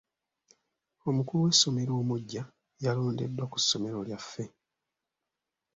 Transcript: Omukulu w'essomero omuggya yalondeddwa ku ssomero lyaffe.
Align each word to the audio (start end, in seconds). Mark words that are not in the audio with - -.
Omukulu 1.09 1.41
w'essomero 1.45 1.91
omuggya 2.01 2.43
yalondeddwa 2.83 3.45
ku 3.51 3.57
ssomero 3.63 3.97
lyaffe. 4.07 4.45